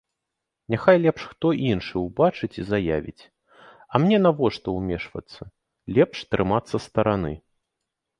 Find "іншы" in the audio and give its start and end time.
1.71-1.95